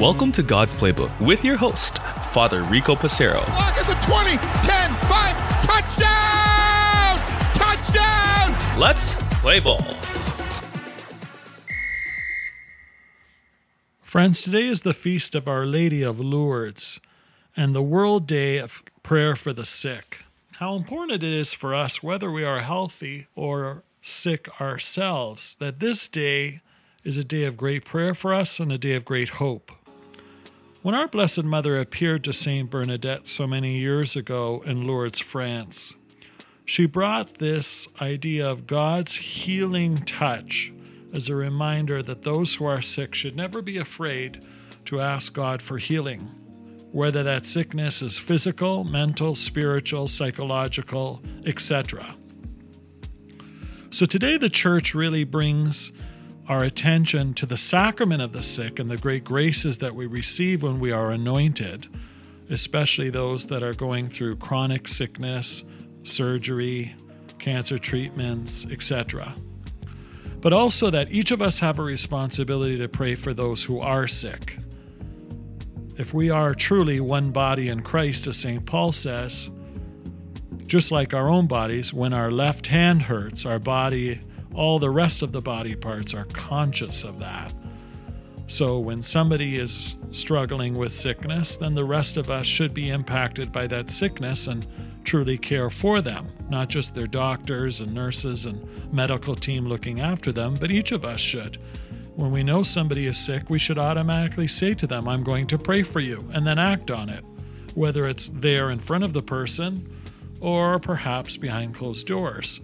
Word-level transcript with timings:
Welcome 0.00 0.32
to 0.32 0.42
God's 0.42 0.74
Playbook 0.74 1.20
with 1.20 1.44
your 1.44 1.56
host, 1.56 1.98
Father 2.32 2.64
Rico 2.64 2.96
Passero. 2.96 3.36
Lock 3.36 3.78
at 3.78 3.86
the 3.86 3.94
20, 4.04 4.30
10, 4.30 4.90
5, 5.06 5.62
touchdown! 5.62 7.18
Touchdown! 7.54 8.80
Let's 8.80 9.14
play 9.40 9.60
ball. 9.60 9.80
Friends, 14.02 14.42
today 14.42 14.66
is 14.66 14.80
the 14.80 14.94
feast 14.94 15.36
of 15.36 15.46
Our 15.46 15.66
Lady 15.66 16.02
of 16.02 16.18
Lourdes 16.18 16.98
and 17.56 17.76
the 17.76 17.82
World 17.82 18.26
Day 18.26 18.58
of 18.58 18.82
Prayer 19.04 19.36
for 19.36 19.52
the 19.52 19.64
Sick. 19.64 20.24
How 20.54 20.74
important 20.74 21.22
it 21.22 21.22
is 21.22 21.54
for 21.54 21.76
us, 21.76 22.02
whether 22.02 22.32
we 22.32 22.42
are 22.42 22.60
healthy 22.60 23.28
or 23.36 23.84
sick 24.06 24.48
ourselves, 24.60 25.56
that 25.58 25.80
this 25.80 26.08
day 26.08 26.60
is 27.04 27.16
a 27.16 27.24
day 27.24 27.44
of 27.44 27.56
great 27.56 27.84
prayer 27.84 28.14
for 28.14 28.32
us 28.32 28.60
and 28.60 28.72
a 28.72 28.78
day 28.78 28.94
of 28.94 29.04
great 29.04 29.30
hope. 29.30 29.72
When 30.82 30.94
our 30.94 31.08
Blessed 31.08 31.44
Mother 31.44 31.78
appeared 31.80 32.22
to 32.24 32.32
Saint 32.32 32.70
Bernadette 32.70 33.26
so 33.26 33.46
many 33.46 33.76
years 33.76 34.14
ago 34.14 34.62
in 34.64 34.86
Lourdes, 34.86 35.18
France, 35.18 35.94
she 36.64 36.86
brought 36.86 37.38
this 37.38 37.88
idea 38.00 38.48
of 38.48 38.66
God's 38.66 39.16
healing 39.16 39.96
touch 39.96 40.72
as 41.12 41.28
a 41.28 41.34
reminder 41.34 42.02
that 42.02 42.22
those 42.22 42.54
who 42.54 42.66
are 42.66 42.82
sick 42.82 43.14
should 43.14 43.36
never 43.36 43.62
be 43.62 43.78
afraid 43.78 44.44
to 44.84 45.00
ask 45.00 45.32
God 45.32 45.60
for 45.60 45.78
healing, 45.78 46.20
whether 46.92 47.22
that 47.24 47.46
sickness 47.46 48.02
is 48.02 48.18
physical, 48.18 48.84
mental, 48.84 49.34
spiritual, 49.34 50.06
psychological, 50.06 51.20
etc. 51.44 52.14
So 53.96 54.04
today, 54.04 54.36
the 54.36 54.50
church 54.50 54.94
really 54.94 55.24
brings 55.24 55.90
our 56.48 56.62
attention 56.64 57.32
to 57.32 57.46
the 57.46 57.56
sacrament 57.56 58.20
of 58.20 58.30
the 58.30 58.42
sick 58.42 58.78
and 58.78 58.90
the 58.90 58.98
great 58.98 59.24
graces 59.24 59.78
that 59.78 59.94
we 59.94 60.04
receive 60.04 60.62
when 60.62 60.80
we 60.80 60.92
are 60.92 61.12
anointed, 61.12 61.88
especially 62.50 63.08
those 63.08 63.46
that 63.46 63.62
are 63.62 63.72
going 63.72 64.10
through 64.10 64.36
chronic 64.36 64.86
sickness, 64.86 65.64
surgery, 66.02 66.94
cancer 67.38 67.78
treatments, 67.78 68.66
etc. 68.70 69.34
But 70.42 70.52
also 70.52 70.90
that 70.90 71.10
each 71.10 71.30
of 71.30 71.40
us 71.40 71.58
have 71.60 71.78
a 71.78 71.82
responsibility 71.82 72.76
to 72.76 72.88
pray 72.90 73.14
for 73.14 73.32
those 73.32 73.62
who 73.62 73.80
are 73.80 74.06
sick. 74.06 74.58
If 75.96 76.12
we 76.12 76.28
are 76.28 76.54
truly 76.54 77.00
one 77.00 77.30
body 77.30 77.68
in 77.68 77.80
Christ, 77.80 78.26
as 78.26 78.36
St. 78.36 78.66
Paul 78.66 78.92
says, 78.92 79.50
just 80.66 80.90
like 80.90 81.14
our 81.14 81.28
own 81.28 81.46
bodies, 81.46 81.92
when 81.94 82.12
our 82.12 82.30
left 82.30 82.66
hand 82.66 83.02
hurts, 83.02 83.46
our 83.46 83.58
body, 83.58 84.20
all 84.54 84.78
the 84.78 84.90
rest 84.90 85.22
of 85.22 85.32
the 85.32 85.40
body 85.40 85.74
parts 85.74 86.14
are 86.14 86.24
conscious 86.26 87.04
of 87.04 87.18
that. 87.18 87.54
So 88.48 88.78
when 88.78 89.02
somebody 89.02 89.58
is 89.58 89.96
struggling 90.12 90.74
with 90.74 90.92
sickness, 90.92 91.56
then 91.56 91.74
the 91.74 91.84
rest 91.84 92.16
of 92.16 92.30
us 92.30 92.46
should 92.46 92.72
be 92.72 92.90
impacted 92.90 93.50
by 93.50 93.66
that 93.66 93.90
sickness 93.90 94.46
and 94.46 94.66
truly 95.04 95.36
care 95.36 95.68
for 95.68 96.00
them, 96.00 96.28
not 96.48 96.68
just 96.68 96.94
their 96.94 97.08
doctors 97.08 97.80
and 97.80 97.92
nurses 97.92 98.44
and 98.44 98.64
medical 98.92 99.34
team 99.34 99.66
looking 99.66 100.00
after 100.00 100.32
them, 100.32 100.54
but 100.60 100.70
each 100.70 100.92
of 100.92 101.04
us 101.04 101.20
should. 101.20 101.58
When 102.14 102.30
we 102.30 102.42
know 102.42 102.62
somebody 102.62 103.06
is 103.06 103.18
sick, 103.18 103.50
we 103.50 103.58
should 103.58 103.78
automatically 103.78 104.48
say 104.48 104.74
to 104.74 104.86
them, 104.86 105.08
I'm 105.08 105.24
going 105.24 105.48
to 105.48 105.58
pray 105.58 105.82
for 105.82 106.00
you, 106.00 106.28
and 106.32 106.46
then 106.46 106.58
act 106.58 106.90
on 106.90 107.08
it, 107.08 107.24
whether 107.74 108.08
it's 108.08 108.30
there 108.32 108.70
in 108.70 108.78
front 108.78 109.04
of 109.04 109.12
the 109.12 109.22
person 109.22 109.86
or 110.40 110.78
perhaps 110.78 111.36
behind 111.36 111.74
closed 111.74 112.06
doors. 112.06 112.60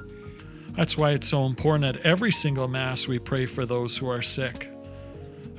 That's 0.76 0.96
why 0.96 1.10
it's 1.10 1.28
so 1.28 1.44
important 1.46 1.84
at 1.84 2.04
every 2.04 2.32
single 2.32 2.68
Mass 2.68 3.06
we 3.06 3.18
pray 3.18 3.46
for 3.46 3.66
those 3.66 3.96
who 3.96 4.08
are 4.08 4.22
sick. 4.22 4.68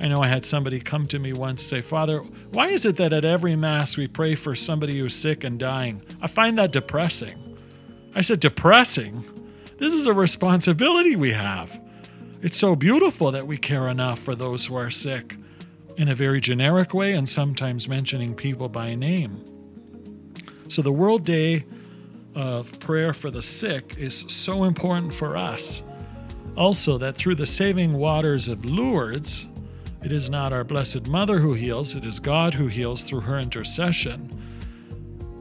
I 0.00 0.08
know 0.08 0.20
I 0.20 0.28
had 0.28 0.44
somebody 0.44 0.80
come 0.80 1.06
to 1.06 1.18
me 1.18 1.32
once 1.32 1.62
say, 1.62 1.80
Father, 1.80 2.18
why 2.50 2.68
is 2.68 2.84
it 2.84 2.96
that 2.96 3.12
at 3.12 3.24
every 3.24 3.54
Mass 3.54 3.96
we 3.96 4.08
pray 4.08 4.34
for 4.34 4.56
somebody 4.56 4.98
who's 4.98 5.14
sick 5.14 5.44
and 5.44 5.58
dying? 5.58 6.02
I 6.20 6.26
find 6.26 6.58
that 6.58 6.72
depressing. 6.72 7.56
I 8.14 8.20
said, 8.20 8.40
Depressing? 8.40 9.24
This 9.78 9.92
is 9.92 10.06
a 10.06 10.12
responsibility 10.12 11.16
we 11.16 11.32
have. 11.32 11.80
It's 12.42 12.56
so 12.56 12.76
beautiful 12.76 13.32
that 13.32 13.46
we 13.46 13.56
care 13.56 13.88
enough 13.88 14.18
for 14.18 14.34
those 14.34 14.66
who 14.66 14.76
are 14.76 14.90
sick 14.90 15.36
in 15.96 16.08
a 16.08 16.14
very 16.14 16.40
generic 16.40 16.94
way 16.94 17.14
and 17.14 17.28
sometimes 17.28 17.88
mentioning 17.88 18.34
people 18.34 18.68
by 18.68 18.94
name. 18.94 19.42
So, 20.68 20.82
the 20.82 20.92
World 20.92 21.24
Day 21.24 21.64
of 22.34 22.78
prayer 22.80 23.14
for 23.14 23.30
the 23.30 23.42
sick 23.42 23.96
is 23.98 24.24
so 24.28 24.64
important 24.64 25.12
for 25.12 25.36
us. 25.36 25.82
Also, 26.56 26.98
that 26.98 27.16
through 27.16 27.34
the 27.34 27.46
saving 27.46 27.92
waters 27.94 28.48
of 28.48 28.64
Lourdes, 28.64 29.46
it 30.02 30.12
is 30.12 30.30
not 30.30 30.52
our 30.52 30.64
Blessed 30.64 31.08
Mother 31.08 31.38
who 31.38 31.54
heals, 31.54 31.96
it 31.96 32.04
is 32.04 32.18
God 32.18 32.54
who 32.54 32.66
heals 32.66 33.04
through 33.04 33.20
her 33.20 33.38
intercession. 33.38 34.28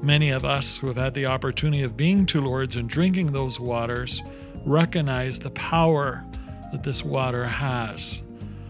Many 0.02 0.32
of 0.32 0.44
us 0.44 0.78
who 0.78 0.88
have 0.88 0.98
had 0.98 1.14
the 1.14 1.26
opportunity 1.26 1.84
of 1.84 1.96
being 1.98 2.26
to 2.28 2.42
Lourdes 2.42 2.76
and 2.76 2.90
drinking 2.90 3.28
those 3.28 3.60
waters 3.60 4.22
recognize 4.66 5.40
the 5.40 5.52
power 5.52 6.26
that 6.72 6.84
this 6.84 7.04
water 7.04 7.46
has. 7.46 8.22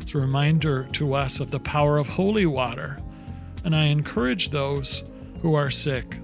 It's 0.01 0.13
a 0.13 0.17
reminder 0.17 0.87
to 0.93 1.13
us 1.13 1.39
of 1.39 1.49
the 1.49 1.59
power 1.59 1.97
of 1.97 2.07
holy 2.07 2.45
water. 2.45 2.99
And 3.63 3.75
I 3.75 3.85
encourage 3.85 4.49
those 4.49 5.03
who 5.41 5.55
are 5.55 5.71
sick 5.71 6.17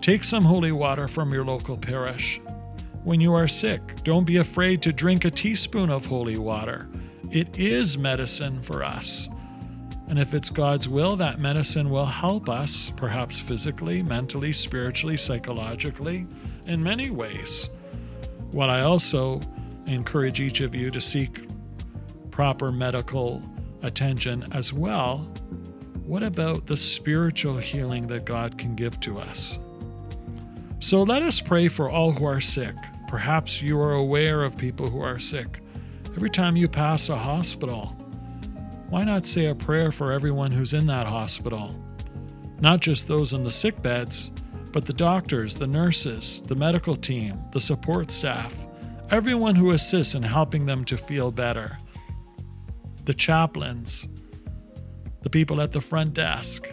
Take 0.00 0.24
some 0.24 0.44
holy 0.44 0.72
water 0.72 1.08
from 1.08 1.30
your 1.30 1.44
local 1.44 1.76
parish. 1.76 2.40
When 3.04 3.20
you 3.20 3.34
are 3.34 3.48
sick, 3.48 4.02
don't 4.02 4.24
be 4.24 4.38
afraid 4.38 4.80
to 4.82 4.94
drink 4.94 5.26
a 5.26 5.30
teaspoon 5.30 5.90
of 5.90 6.06
holy 6.06 6.38
water. 6.38 6.88
It 7.30 7.58
is 7.58 7.98
medicine 7.98 8.62
for 8.62 8.82
us. 8.82 9.28
And 10.08 10.18
if 10.18 10.32
it's 10.32 10.48
God's 10.48 10.88
will, 10.88 11.16
that 11.16 11.38
medicine 11.38 11.90
will 11.90 12.06
help 12.06 12.48
us, 12.48 12.92
perhaps 12.96 13.38
physically, 13.38 14.02
mentally, 14.02 14.54
spiritually, 14.54 15.18
psychologically, 15.18 16.26
in 16.66 16.82
many 16.82 17.10
ways. 17.10 17.68
What 18.52 18.70
I 18.70 18.80
also 18.80 19.40
encourage 19.86 20.40
each 20.40 20.60
of 20.60 20.74
you 20.74 20.90
to 20.90 21.00
seek 21.00 21.46
proper 22.30 22.72
medical 22.72 23.42
attention 23.82 24.46
as 24.52 24.72
well. 24.72 25.30
What 26.06 26.22
about 26.22 26.66
the 26.66 26.76
spiritual 26.76 27.58
healing 27.58 28.06
that 28.06 28.24
God 28.24 28.56
can 28.56 28.74
give 28.74 28.98
to 29.00 29.18
us? 29.18 29.58
So 30.82 31.02
let 31.02 31.22
us 31.22 31.42
pray 31.42 31.68
for 31.68 31.90
all 31.90 32.10
who 32.10 32.24
are 32.24 32.40
sick. 32.40 32.74
Perhaps 33.06 33.60
you 33.60 33.78
are 33.78 33.92
aware 33.92 34.42
of 34.42 34.56
people 34.56 34.88
who 34.88 35.02
are 35.02 35.18
sick. 35.18 35.60
Every 36.16 36.30
time 36.30 36.56
you 36.56 36.68
pass 36.68 37.10
a 37.10 37.18
hospital, 37.18 37.94
why 38.88 39.04
not 39.04 39.26
say 39.26 39.46
a 39.46 39.54
prayer 39.54 39.92
for 39.92 40.10
everyone 40.10 40.50
who's 40.50 40.72
in 40.72 40.86
that 40.86 41.06
hospital? 41.06 41.76
Not 42.60 42.80
just 42.80 43.06
those 43.06 43.34
in 43.34 43.44
the 43.44 43.50
sick 43.50 43.82
beds, 43.82 44.30
but 44.72 44.86
the 44.86 44.94
doctors, 44.94 45.54
the 45.54 45.66
nurses, 45.66 46.40
the 46.46 46.54
medical 46.54 46.96
team, 46.96 47.38
the 47.52 47.60
support 47.60 48.10
staff, 48.10 48.54
everyone 49.10 49.56
who 49.56 49.72
assists 49.72 50.14
in 50.14 50.22
helping 50.22 50.64
them 50.64 50.86
to 50.86 50.96
feel 50.96 51.30
better, 51.30 51.76
the 53.04 53.14
chaplains, 53.14 54.08
the 55.20 55.30
people 55.30 55.60
at 55.60 55.72
the 55.72 55.80
front 55.80 56.14
desk. 56.14 56.68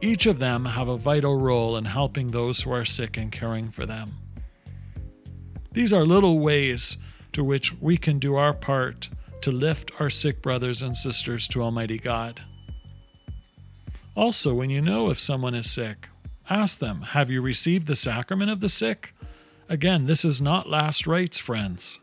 Each 0.00 0.26
of 0.26 0.38
them 0.38 0.64
have 0.64 0.86
a 0.86 0.96
vital 0.96 1.36
role 1.36 1.76
in 1.76 1.84
helping 1.84 2.28
those 2.28 2.62
who 2.62 2.70
are 2.70 2.84
sick 2.84 3.16
and 3.16 3.32
caring 3.32 3.70
for 3.70 3.84
them. 3.84 4.14
These 5.72 5.92
are 5.92 6.06
little 6.06 6.38
ways 6.38 6.96
to 7.32 7.42
which 7.42 7.72
we 7.80 7.96
can 7.96 8.20
do 8.20 8.36
our 8.36 8.54
part 8.54 9.08
to 9.40 9.50
lift 9.50 9.90
our 9.98 10.08
sick 10.08 10.40
brothers 10.40 10.82
and 10.82 10.96
sisters 10.96 11.48
to 11.48 11.62
Almighty 11.62 11.98
God. 11.98 12.40
Also, 14.16 14.54
when 14.54 14.70
you 14.70 14.80
know 14.80 15.10
if 15.10 15.18
someone 15.18 15.54
is 15.54 15.70
sick, 15.70 16.08
ask 16.48 16.78
them, 16.78 17.02
Have 17.02 17.30
you 17.30 17.42
received 17.42 17.86
the 17.86 17.96
sacrament 17.96 18.50
of 18.50 18.60
the 18.60 18.68
sick? 18.68 19.14
Again, 19.68 20.06
this 20.06 20.24
is 20.24 20.40
not 20.40 20.68
last 20.68 21.06
rites, 21.06 21.38
friends, 21.38 21.98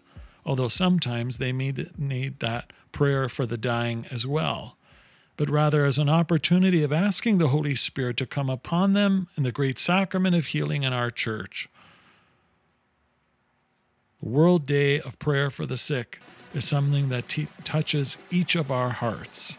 although 0.45 0.67
sometimes 0.67 1.37
they 1.37 1.51
need 1.51 2.39
that 2.39 2.73
prayer 2.91 3.27
for 3.27 3.45
the 3.45 3.57
dying 3.57 4.05
as 4.11 4.27
well 4.27 4.77
but 5.37 5.49
rather 5.49 5.85
as 5.85 5.97
an 5.97 6.09
opportunity 6.09 6.83
of 6.83 6.93
asking 6.93 7.37
the 7.37 7.49
Holy 7.49 7.75
Spirit 7.75 8.17
to 8.17 8.25
come 8.25 8.49
upon 8.49 8.93
them 8.93 9.27
in 9.35 9.43
the 9.43 9.51
great 9.51 9.77
sacrament 9.77 10.35
of 10.35 10.47
healing 10.47 10.83
in 10.83 10.93
our 10.93 11.11
church. 11.11 11.69
The 14.21 14.29
World 14.29 14.65
Day 14.65 14.99
of 14.99 15.19
Prayer 15.19 15.49
for 15.49 15.65
the 15.65 15.77
Sick 15.77 16.19
is 16.53 16.65
something 16.65 17.09
that 17.09 17.27
t- 17.27 17.47
touches 17.63 18.17
each 18.31 18.55
of 18.55 18.71
our 18.71 18.89
hearts. 18.89 19.55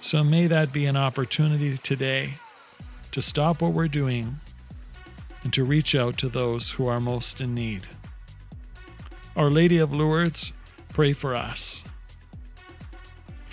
So 0.00 0.22
may 0.22 0.46
that 0.48 0.72
be 0.72 0.84
an 0.84 0.96
opportunity 0.96 1.78
today 1.78 2.34
to 3.12 3.22
stop 3.22 3.62
what 3.62 3.72
we're 3.72 3.88
doing 3.88 4.38
and 5.44 5.52
to 5.54 5.64
reach 5.64 5.94
out 5.94 6.18
to 6.18 6.28
those 6.28 6.72
who 6.72 6.86
are 6.86 7.00
most 7.00 7.40
in 7.40 7.54
need. 7.54 7.86
Our 9.34 9.50
Lady 9.50 9.78
of 9.78 9.92
Lourdes, 9.92 10.52
pray 10.90 11.12
for 11.12 11.34
us. 11.34 11.82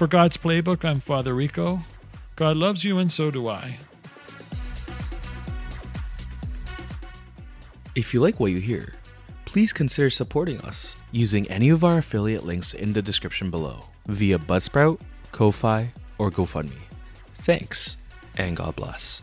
For 0.01 0.07
God's 0.07 0.35
Playbook, 0.35 0.83
I'm 0.83 0.99
Father 0.99 1.35
Rico. 1.35 1.81
God 2.35 2.57
loves 2.57 2.83
you, 2.83 2.97
and 2.97 3.11
so 3.11 3.29
do 3.29 3.47
I. 3.47 3.77
If 7.93 8.11
you 8.11 8.19
like 8.19 8.39
what 8.39 8.49
you 8.49 8.57
hear, 8.57 8.95
please 9.45 9.71
consider 9.71 10.09
supporting 10.09 10.59
us 10.61 10.95
using 11.11 11.47
any 11.51 11.69
of 11.69 11.83
our 11.83 11.99
affiliate 11.99 12.43
links 12.43 12.73
in 12.73 12.93
the 12.93 13.01
description 13.03 13.51
below 13.51 13.85
via 14.07 14.39
Buzzsprout, 14.39 14.99
Ko-Fi, 15.33 15.93
or 16.17 16.31
GoFundMe. 16.31 16.81
Thanks, 17.35 17.95
and 18.37 18.57
God 18.57 18.75
bless. 18.75 19.21